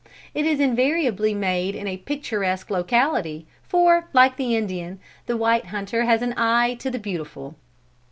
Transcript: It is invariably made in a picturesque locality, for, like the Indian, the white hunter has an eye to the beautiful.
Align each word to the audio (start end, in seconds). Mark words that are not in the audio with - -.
It 0.33 0.47
is 0.47 0.59
invariably 0.59 1.35
made 1.35 1.75
in 1.75 1.85
a 1.87 1.97
picturesque 1.97 2.71
locality, 2.71 3.45
for, 3.61 4.07
like 4.13 4.35
the 4.35 4.55
Indian, 4.55 4.99
the 5.27 5.37
white 5.37 5.67
hunter 5.67 6.05
has 6.05 6.23
an 6.23 6.33
eye 6.37 6.73
to 6.79 6.89
the 6.89 6.97
beautiful. 6.97 7.55